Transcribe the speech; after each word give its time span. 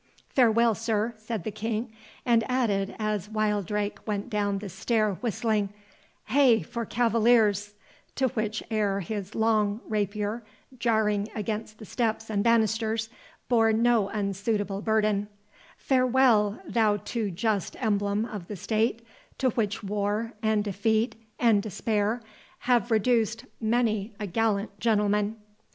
"Farewell, 0.29 0.73
sir," 0.73 1.13
said 1.19 1.43
the 1.43 1.51
King, 1.51 1.91
and 2.25 2.43
added, 2.49 2.95
as 2.97 3.29
Wildrake 3.29 3.99
went 4.07 4.31
down 4.31 4.57
the 4.57 4.67
stair 4.67 5.13
whistling, 5.21 5.69
"Hey 6.25 6.63
for 6.63 6.85
cavaliers," 6.87 7.75
to 8.15 8.29
which 8.29 8.63
air 8.71 9.01
his 9.01 9.35
long 9.35 9.79
rapier, 9.87 10.41
jarring 10.79 11.27
against 11.35 11.77
the 11.77 11.85
steps 11.85 12.31
and 12.31 12.43
banisters, 12.43 13.09
bore 13.47 13.71
no 13.73 14.09
unsuitable 14.09 14.81
burden— 14.81 15.27
"Farewell, 15.77 16.59
thou 16.67 16.97
too 16.97 17.29
just 17.29 17.79
emblem 17.79 18.25
of 18.25 18.47
the 18.47 18.55
state, 18.55 19.05
to 19.37 19.51
which 19.51 19.83
war, 19.83 20.33
and 20.41 20.63
defeat, 20.63 21.13
and 21.37 21.61
despair, 21.61 22.23
have 22.61 22.89
reduced 22.89 23.45
many 23.61 24.15
a 24.19 24.25
gallant 24.25 24.79
gentleman." 24.79 25.35